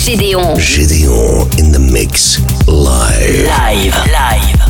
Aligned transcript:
Gédéon. 0.00 0.56
Gideon 0.56 1.46
in 1.58 1.72
the 1.72 1.78
mix 1.78 2.40
live. 2.66 3.44
Live. 3.46 3.94
Live. 4.06 4.69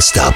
Non-stop 0.00 0.29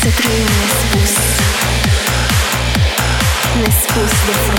Să 0.00 0.08
trăim 0.20 0.46
nespus 0.60 1.14
Nespus 3.60 4.12
de 4.26 4.49